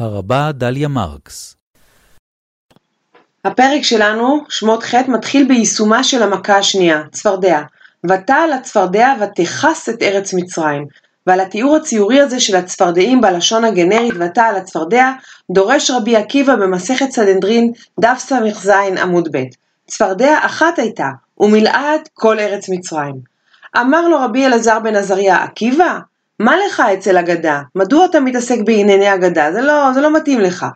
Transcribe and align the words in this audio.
הרבה 0.00 0.52
דליה 0.52 0.88
מרקס 0.88 1.56
הפרק 3.44 3.82
שלנו, 3.82 4.44
שמות 4.48 4.82
ח', 4.82 4.94
מתחיל 4.94 5.48
ביישומה 5.48 6.04
של 6.04 6.22
המכה 6.22 6.56
השנייה, 6.56 7.02
צפרדע. 7.12 7.60
ותעל 8.10 8.52
הצפרדע 8.52 9.14
ותכס 9.20 9.88
את 9.88 10.02
ארץ 10.02 10.34
מצרים. 10.34 10.86
ועל 11.26 11.40
התיאור 11.40 11.76
הציורי 11.76 12.20
הזה 12.20 12.40
של 12.40 12.56
הצפרדעים 12.56 13.20
בלשון 13.20 13.64
הגנרית 13.64 14.14
ותעל 14.20 14.56
הצפרדע, 14.56 15.12
דורש 15.50 15.90
רבי 15.90 16.16
עקיבא 16.16 16.56
במסכת 16.56 17.10
סדנדרין, 17.10 17.72
דף 18.00 18.18
ס"ז 18.18 18.68
עמוד 19.02 19.28
ב'. 19.32 19.44
צפרדע 19.86 20.38
אחת 20.42 20.78
הייתה, 20.78 21.08
ומילאה 21.40 21.94
את 21.94 22.08
כל 22.14 22.38
ארץ 22.38 22.68
מצרים. 22.68 23.14
אמר 23.76 24.08
לו 24.08 24.20
רבי 24.20 24.46
אלעזר 24.46 24.78
בן 24.78 24.96
עזריה, 24.96 25.36
עקיבא, 25.36 25.98
מה 26.40 26.56
לך 26.66 26.82
אצל 26.94 27.18
אגדה? 27.18 27.60
מדוע 27.74 28.04
אתה 28.04 28.20
מתעסק 28.20 28.58
בענייני 28.64 29.14
אגדה? 29.14 29.52
זה 29.52 29.60
לא, 29.60 29.92
זה 29.94 30.00
לא 30.00 30.12
מתאים 30.12 30.40
לך. 30.40 30.66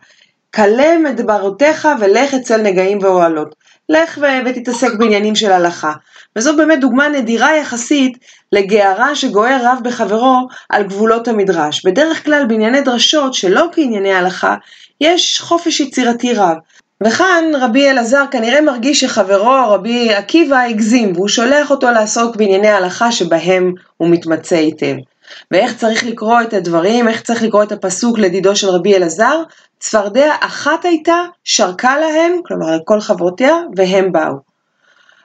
כלה 0.55 0.97
מדברותיך 0.97 1.87
ולך 1.99 2.33
אצל 2.33 2.61
נגעים 2.61 2.97
ואוהלות. 3.01 3.55
לך 3.89 4.17
ו- 4.21 4.45
ותתעסק 4.49 4.93
בעניינים 4.97 5.35
של 5.35 5.51
הלכה. 5.51 5.93
וזו 6.35 6.57
באמת 6.57 6.79
דוגמה 6.79 7.07
נדירה 7.07 7.57
יחסית 7.57 8.17
לגערה 8.51 9.15
שגוער 9.15 9.59
רב 9.63 9.79
בחברו 9.83 10.47
על 10.69 10.83
גבולות 10.83 11.27
המדרש. 11.27 11.85
בדרך 11.85 12.25
כלל 12.25 12.45
בענייני 12.47 12.81
דרשות, 12.81 13.33
שלא 13.33 13.65
כענייני 13.71 14.13
הלכה, 14.13 14.55
יש 15.01 15.41
חופש 15.41 15.79
יצירתי 15.79 16.33
רב. 16.33 16.57
וכאן 17.03 17.43
רבי 17.61 17.89
אלעזר 17.89 18.23
כנראה 18.31 18.61
מרגיש 18.61 18.99
שחברו 18.99 19.69
רבי 19.69 20.13
עקיבא 20.13 20.59
הגזים, 20.59 21.11
והוא 21.15 21.27
שולח 21.27 21.71
אותו 21.71 21.91
לעסוק 21.91 22.35
בענייני 22.35 22.69
הלכה 22.69 23.11
שבהם 23.11 23.73
הוא 23.97 24.09
מתמצא 24.09 24.55
היטב. 24.55 24.95
ואיך 25.51 25.77
צריך 25.77 26.05
לקרוא 26.05 26.41
את 26.41 26.53
הדברים, 26.53 27.07
איך 27.07 27.21
צריך 27.21 27.43
לקרוא 27.43 27.63
את 27.63 27.71
הפסוק 27.71 28.19
לדידו 28.19 28.55
של 28.55 28.69
רבי 28.69 28.95
אלעזר, 28.95 29.41
צפרדע 29.79 30.35
אחת 30.39 30.85
הייתה, 30.85 31.17
שרקה 31.43 31.97
להם, 31.97 32.39
כלומר 32.45 32.67
לכל 32.75 32.99
חברותיה, 32.99 33.55
והם 33.75 34.11
באו. 34.11 34.54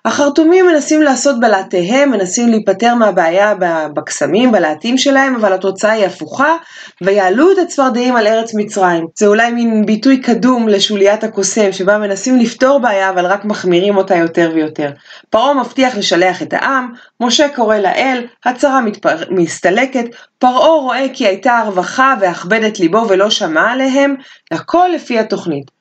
החרטומים 0.04 0.66
מנסים 0.66 1.02
לעשות 1.02 1.40
בלהטיהם, 1.40 2.10
מנסים 2.10 2.48
להיפטר 2.48 2.94
מהבעיה 2.94 3.54
בקסמים, 3.94 4.52
בלהטים 4.52 4.98
שלהם, 4.98 5.34
אבל 5.36 5.52
התוצאה 5.52 5.92
היא 5.92 6.06
הפוכה, 6.06 6.56
ויעלו 7.02 7.52
את 7.52 7.58
הצפרדעים 7.58 8.16
על 8.16 8.26
ארץ 8.26 8.54
מצרים. 8.54 9.06
זה 9.18 9.26
אולי 9.26 9.50
מין 9.50 9.86
ביטוי 9.86 10.20
קדום 10.20 10.68
לשוליית 10.68 11.24
הקוסם, 11.24 11.72
שבה 11.72 11.98
מנסים 11.98 12.36
לפתור 12.36 12.78
בעיה, 12.78 13.10
אבל 13.10 13.26
רק 13.26 13.44
מחמירים 13.44 13.96
אותה 13.96 14.16
יותר 14.16 14.50
ויותר. 14.54 14.90
פרעה 15.30 15.54
מבטיח 15.54 15.96
לשלח 15.96 16.42
את 16.42 16.52
העם, 16.52 16.92
משה 17.20 17.48
קורא 17.48 17.76
לאל, 17.76 18.26
הצרה 18.44 18.80
מתפר... 18.80 19.16
מסתלקת, 19.30 20.04
פרעה 20.38 20.80
רואה 20.80 21.06
כי 21.12 21.26
הייתה 21.26 21.58
הרווחה 21.58 22.14
והכבד 22.20 22.60
ליבו 22.80 23.06
ולא 23.08 23.30
שמע 23.30 23.70
עליהם, 23.70 24.14
הכל 24.50 24.88
לפי 24.94 25.18
התוכנית. 25.18 25.79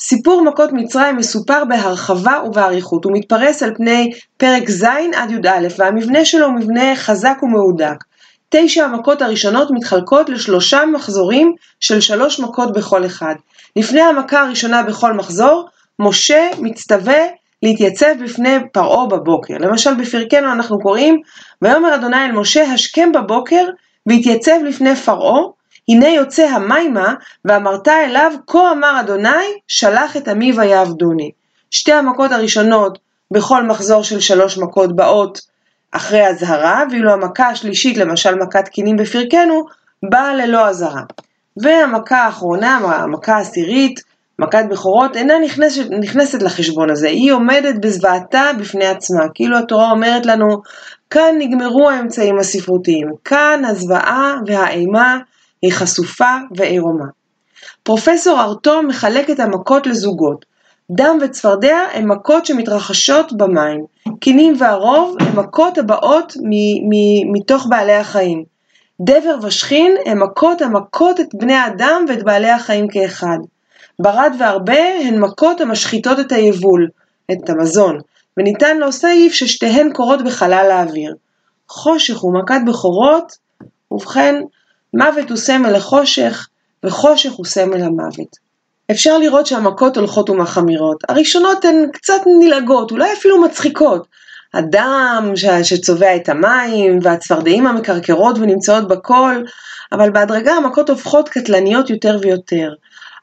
סיפור 0.00 0.44
מכות 0.44 0.72
מצרים 0.72 1.16
מסופר 1.16 1.64
בהרחבה 1.64 2.42
ובאריכות, 2.46 3.04
הוא 3.04 3.12
מתפרס 3.14 3.62
על 3.62 3.74
פני 3.74 4.10
פרק 4.36 4.70
ז' 4.70 4.84
עד 5.14 5.30
י"א, 5.30 5.68
והמבנה 5.78 6.24
שלו 6.24 6.46
הוא 6.46 6.54
מבנה 6.54 6.96
חזק 6.96 7.38
ומהודק. 7.42 8.04
תשע 8.48 8.84
המכות 8.84 9.22
הראשונות 9.22 9.68
מתחלקות 9.70 10.28
לשלושה 10.28 10.86
מחזורים 10.86 11.52
של 11.80 12.00
שלוש 12.00 12.40
מכות 12.40 12.72
בכל 12.72 13.06
אחד. 13.06 13.34
לפני 13.76 14.00
המכה 14.00 14.40
הראשונה 14.40 14.82
בכל 14.82 15.12
מחזור, 15.12 15.68
משה 15.98 16.48
מצטווה 16.58 17.18
להתייצב 17.62 18.14
בפני 18.24 18.56
פרעה 18.72 19.06
בבוקר. 19.06 19.54
למשל 19.60 19.94
בפרקנו 19.94 20.52
אנחנו 20.52 20.80
קוראים, 20.80 21.20
ויאמר 21.62 21.94
אדוני 21.94 22.24
אל 22.24 22.32
משה 22.32 22.62
השכם 22.62 23.12
בבוקר 23.12 23.64
והתייצב 24.06 24.56
לפני 24.64 24.96
פרעה 24.96 25.40
הנה 25.90 26.08
יוצא 26.08 26.46
המימה, 26.46 27.14
ואמרת 27.44 27.88
אליו, 27.88 28.32
כה 28.46 28.72
אמר 28.72 29.00
אדוני, 29.00 29.58
שלח 29.68 30.16
את 30.16 30.28
עמי 30.28 30.52
ויעבדוני. 30.52 31.30
שתי 31.70 31.92
המכות 31.92 32.32
הראשונות 32.32 32.98
בכל 33.30 33.62
מחזור 33.62 34.02
של 34.02 34.20
שלוש 34.20 34.58
מכות 34.58 34.96
באות 34.96 35.40
אחרי 35.92 36.26
אזהרה, 36.26 36.82
ואילו 36.90 37.12
המכה 37.12 37.48
השלישית, 37.48 37.96
למשל 37.96 38.34
מכת 38.34 38.68
קינים 38.68 38.96
בפרקנו, 38.96 39.64
באה 40.10 40.34
ללא 40.34 40.68
אזהרה. 40.68 41.02
והמכה 41.56 42.18
האחרונה, 42.18 42.76
המכה 42.76 43.36
העשירית, 43.36 44.00
מכת 44.38 44.64
בכורות, 44.70 45.16
אינה 45.16 45.34
נכנסת, 45.44 45.84
נכנסת 46.00 46.42
לחשבון 46.42 46.90
הזה, 46.90 47.08
היא 47.08 47.32
עומדת 47.32 47.74
בזוועתה 47.80 48.50
בפני 48.58 48.86
עצמה, 48.86 49.24
כאילו 49.34 49.58
התורה 49.58 49.90
אומרת 49.90 50.26
לנו, 50.26 50.62
כאן 51.10 51.34
נגמרו 51.38 51.90
האמצעים 51.90 52.38
הספרותיים, 52.38 53.08
כאן 53.24 53.62
הזוועה 53.64 54.34
והאימה 54.46 55.18
היא 55.62 55.72
חשופה 55.72 56.36
ועירומה. 56.56 57.04
פרופסור 57.82 58.40
ארטו 58.40 58.82
מחלק 58.82 59.30
את 59.30 59.40
המכות 59.40 59.86
לזוגות. 59.86 60.44
דם 60.90 61.18
וצפרדע 61.22 61.78
הן 61.92 62.06
מכות 62.06 62.46
שמתרחשות 62.46 63.32
במים. 63.32 63.84
קינים 64.20 64.54
והרוב 64.58 65.16
הן 65.20 65.36
מכות 65.36 65.78
הבאות 65.78 66.32
מתוך 67.32 67.66
בעלי 67.70 67.94
החיים. 67.94 68.44
דבר 69.00 69.36
ושכין 69.42 69.94
הן 70.06 70.18
מכות 70.18 70.62
המכות 70.62 71.20
את 71.20 71.34
בני 71.34 71.54
האדם 71.54 72.04
ואת 72.08 72.22
בעלי 72.22 72.50
החיים 72.50 72.88
כאחד. 72.88 73.38
ברד 73.98 74.32
והרבה 74.38 74.82
הן 75.04 75.18
מכות 75.18 75.60
המשחיתות 75.60 76.20
את 76.20 76.32
היבול, 76.32 76.88
את 77.32 77.50
המזון, 77.50 77.98
וניתן 78.36 78.78
להוסיף 78.78 79.32
ששתיהן 79.32 79.92
קורות 79.92 80.24
בחלל 80.24 80.70
האוויר. 80.70 81.14
חושך 81.68 82.24
ומכת 82.24 82.60
בכורות, 82.66 83.32
ובכן, 83.90 84.34
מוות 84.94 85.30
הוא 85.30 85.38
סמל 85.38 85.76
לחושך, 85.76 86.48
וחושך 86.84 87.32
הוא 87.32 87.46
סמל 87.46 87.82
המוות. 87.82 88.50
אפשר 88.90 89.18
לראות 89.18 89.46
שהמכות 89.46 89.96
הולכות 89.96 90.30
ומחמירות. 90.30 90.96
הראשונות 91.08 91.64
הן 91.64 91.86
קצת 91.92 92.20
נלעגות, 92.40 92.90
אולי 92.90 93.12
אפילו 93.12 93.42
מצחיקות. 93.42 94.06
הדם 94.54 95.32
שצובע 95.62 96.16
את 96.16 96.28
המים, 96.28 96.98
והצפרדעים 97.02 97.66
המקרקרות 97.66 98.38
ונמצאות 98.38 98.88
בכל, 98.88 99.42
אבל 99.92 100.10
בהדרגה 100.10 100.52
המכות 100.52 100.90
הופכות 100.90 101.28
קטלניות 101.28 101.90
יותר 101.90 102.18
ויותר. 102.22 102.74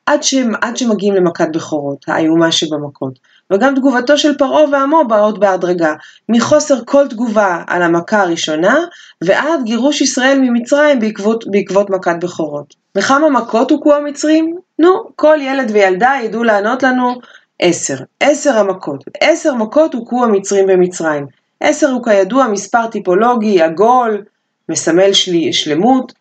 עד, 0.07 0.23
ש... 0.23 0.35
עד 0.61 0.77
שמגיעים 0.77 1.13
למכת 1.13 1.47
בכורות, 1.53 2.05
האיומה 2.07 2.51
שבמכות. 2.51 3.19
וגם 3.53 3.75
תגובתו 3.75 4.17
של 4.17 4.37
פרעה 4.37 4.63
ועמו 4.71 5.03
באות 5.07 5.39
בהדרגה, 5.39 5.93
מחוסר 6.29 6.75
כל 6.85 7.07
תגובה 7.07 7.63
על 7.67 7.81
המכה 7.81 8.21
הראשונה, 8.21 8.77
ועד 9.21 9.63
גירוש 9.63 10.01
ישראל 10.01 10.39
ממצרים 10.39 10.99
בעקבות, 10.99 11.43
בעקבות 11.51 11.89
מכת 11.89 12.15
בכורות. 12.21 12.75
וכמה 12.97 13.29
מכות 13.29 13.71
הוכו 13.71 13.95
המצרים? 13.95 14.55
נו, 14.79 15.03
כל 15.15 15.37
ילד 15.41 15.71
וילדה 15.73 16.13
ידעו 16.23 16.43
לענות 16.43 16.83
לנו 16.83 17.15
עשר. 17.59 17.95
עשר 18.19 18.57
המכות. 18.57 19.03
עשר 19.21 19.53
מכות 19.53 19.93
הוכו 19.93 20.23
המצרים 20.23 20.67
במצרים. 20.67 21.25
עשר 21.59 21.89
הוא 21.89 22.03
כידוע 22.03 22.47
מספר 22.47 22.87
טיפולוגי, 22.87 23.61
עגול, 23.61 24.23
מסמל 24.69 25.13
שלי, 25.13 25.53
שלמות, 25.53 26.13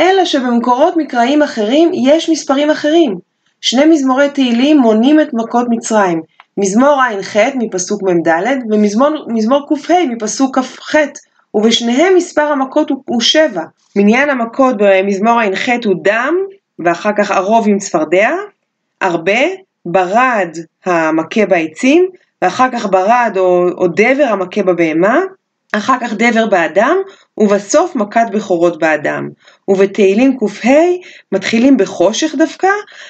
אלא 0.00 0.24
שבמקורות 0.24 0.96
מקראיים 0.96 1.42
אחרים 1.42 1.90
יש 1.94 2.30
מספרים 2.30 2.70
אחרים. 2.70 3.31
שני 3.62 3.84
מזמורי 3.84 4.30
תהילים 4.30 4.78
מונים 4.78 5.20
את 5.20 5.28
מכות 5.32 5.66
מצרים, 5.70 6.22
מזמור 6.56 7.00
ע"ח 7.02 7.36
מפסוק 7.54 8.02
מ"ד 8.02 8.28
ומזמור 8.70 9.68
ק"ה 9.68 9.94
מפסוק 10.08 10.58
כ"ח, 10.58 10.94
ובשניהם 11.54 12.14
מספר 12.16 12.42
המכות 12.42 12.90
הוא 12.90 13.20
שבע. 13.20 13.62
מניין 13.96 14.30
המכות 14.30 14.74
במזמור 14.78 15.40
ע"ח 15.40 15.68
הוא 15.84 15.94
דם, 16.02 16.34
ואחר 16.78 17.10
כך 17.18 17.30
ערוב 17.30 17.64
עם 17.68 17.78
צפרדע, 17.78 18.30
הרבה, 19.00 19.40
ברד 19.86 20.56
המכה 20.84 21.46
בעצים, 21.46 22.08
ואחר 22.42 22.68
כך 22.72 22.86
ברד 22.86 23.34
או, 23.36 23.68
או 23.76 23.86
דבר 23.88 24.26
המכה 24.28 24.62
בבהמה, 24.62 25.20
אחר 25.72 25.96
כך 26.00 26.12
דבר 26.12 26.46
באדם, 26.46 26.96
ובסוף 27.38 27.96
מכת 27.96 28.26
בכורות 28.32 28.78
באדם. 28.78 29.28
ובתהילים 29.68 30.38
ק"ה 30.38 30.68
מתחילים 31.32 31.76
בחושך 31.76 32.34
דווקא, 32.38 32.68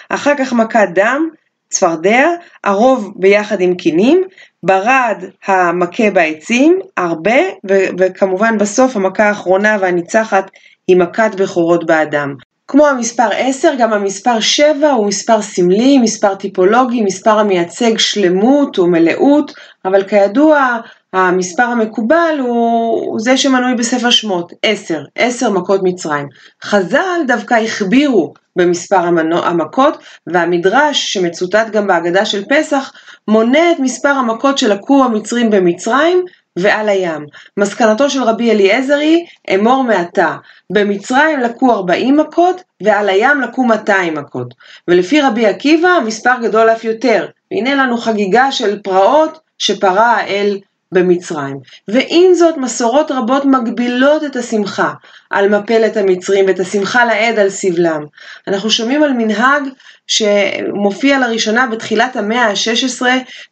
אחר 0.08 0.32
כך 0.38 0.52
מכת 0.52 0.88
דם, 0.94 1.28
צפרדע, 1.70 2.28
הרוב 2.64 3.12
ביחד 3.16 3.60
עם 3.60 3.75
קינים, 3.75 4.22
ברד 4.62 5.25
המכה 5.46 6.10
בעצים, 6.10 6.78
הרבה, 6.96 7.40
ו- 7.70 7.86
וכמובן 7.98 8.58
בסוף 8.58 8.96
המכה 8.96 9.25
האחרונה 9.25 9.76
והניצחת 9.81 10.50
היא 10.88 10.96
מכת 10.96 11.31
בכורות 11.36 11.86
באדם. 11.86 12.34
כמו 12.69 12.86
המספר 12.86 13.28
10, 13.36 13.75
גם 13.78 13.92
המספר 13.92 14.40
7 14.40 14.90
הוא 14.90 15.06
מספר 15.06 15.42
סמלי, 15.42 15.98
מספר 15.98 16.34
טיפולוגי, 16.34 17.02
מספר 17.02 17.38
המייצג 17.38 17.98
שלמות 17.98 18.78
ומלאות, 18.78 19.52
אבל 19.84 20.04
כידוע 20.04 20.78
המספר 21.12 21.62
המקובל 21.62 22.36
הוא 22.38 23.20
זה 23.20 23.36
שמנוי 23.36 23.74
בספר 23.74 24.10
שמות, 24.10 24.52
10, 24.62 25.02
10 25.14 25.50
מכות 25.50 25.80
מצרים. 25.82 26.26
חז"ל 26.64 27.20
דווקא 27.26 27.54
הכבירו 27.54 28.34
במספר 28.56 29.04
המכות, 29.32 29.96
והמדרש 30.26 31.12
שמצוטט 31.12 31.70
גם 31.70 31.86
בהגדה 31.86 32.24
של 32.24 32.44
פסח, 32.48 32.92
מונה 33.28 33.72
את 33.72 33.80
מספר 33.80 34.08
המכות 34.08 34.58
שלקו 34.58 35.04
המצרים 35.04 35.50
במצרים 35.50 36.24
ועל 36.56 36.88
הים. 36.88 37.26
מסקנתו 37.56 38.10
של 38.10 38.22
רבי 38.22 38.50
אליעזר 38.50 38.96
היא, 38.96 39.26
אמור 39.54 39.84
מעתה, 39.84 40.36
במצרים 40.72 41.40
לקו 41.40 41.72
40 41.72 42.16
מכות, 42.16 42.62
ועל 42.82 43.08
הים 43.08 43.40
לקו 43.40 43.64
200 43.64 44.14
מכות. 44.14 44.54
ולפי 44.88 45.20
רבי 45.20 45.46
עקיבא, 45.46 45.88
המספר 45.88 46.34
גדול 46.42 46.70
אף 46.70 46.84
יותר. 46.84 47.26
והנה 47.50 47.74
לנו 47.74 47.98
חגיגה 47.98 48.52
של 48.52 48.78
פרעות 48.82 49.38
שפרע 49.58 50.06
האל 50.06 50.58
במצרים. 50.92 51.56
ועם 51.88 52.34
זאת 52.34 52.56
מסורות 52.56 53.10
רבות 53.10 53.44
מגבילות 53.44 54.24
את 54.24 54.36
השמחה 54.36 54.92
על 55.30 55.48
מפלת 55.48 55.96
המצרים 55.96 56.46
ואת 56.46 56.60
השמחה 56.60 57.04
לעד 57.04 57.38
על 57.38 57.50
סבלם. 57.50 58.00
אנחנו 58.48 58.70
שומעים 58.70 59.02
על 59.02 59.12
מנהג 59.12 59.62
שמופיע 60.06 61.18
לראשונה 61.18 61.66
בתחילת 61.66 62.16
המאה 62.16 62.44
ה-16 62.44 63.02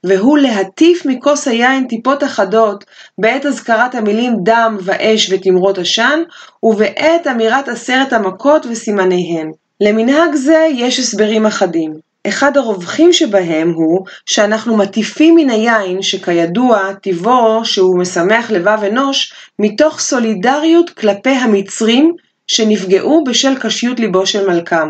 והוא 0.04 0.38
להטיף 0.38 1.06
מכוס 1.06 1.48
היין 1.48 1.86
טיפות 1.88 2.24
אחדות 2.24 2.84
בעת 3.18 3.46
אזכרת 3.46 3.94
המילים 3.94 4.36
דם 4.42 4.76
ואש 4.80 5.32
ותמרות 5.32 5.78
עשן 5.78 6.20
ובעת 6.62 7.26
אמירת 7.30 7.68
עשרת 7.68 8.12
המכות 8.12 8.66
וסימניהן. 8.70 9.50
למנהג 9.80 10.34
זה 10.34 10.68
יש 10.72 10.98
הסברים 10.98 11.46
אחדים. 11.46 12.09
אחד 12.28 12.56
הרווחים 12.56 13.12
שבהם 13.12 13.70
הוא 13.70 14.06
שאנחנו 14.26 14.76
מטיפים 14.76 15.34
מן 15.34 15.50
היין, 15.50 16.02
שכידוע 16.02 16.92
טיבו 16.92 17.64
שהוא 17.64 17.98
משמח 17.98 18.50
לבב 18.50 18.78
אנוש, 18.86 19.32
מתוך 19.58 20.00
סולידריות 20.00 20.90
כלפי 20.90 21.30
המצרים 21.30 22.14
שנפגעו 22.46 23.24
בשל 23.24 23.58
קשיות 23.58 24.00
ליבו 24.00 24.26
של 24.26 24.48
מלכם. 24.48 24.88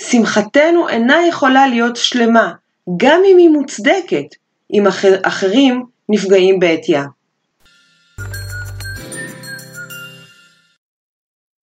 שמחתנו 0.00 0.88
אינה 0.88 1.16
יכולה 1.28 1.66
להיות 1.66 1.96
שלמה, 1.96 2.52
גם 2.96 3.20
אם 3.26 3.36
היא 3.38 3.50
מוצדקת, 3.50 4.26
אם 4.72 4.86
אחרים 5.22 5.82
נפגעים 6.08 6.58
בעטייה. 6.58 7.04